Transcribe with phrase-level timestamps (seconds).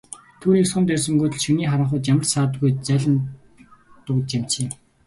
[0.41, 3.15] Түүнийг сум дайрсангүй тул шөнийн харанхуйд ямар ч саадгүй зайлан
[4.05, 4.69] нуугдаж амжсан юм.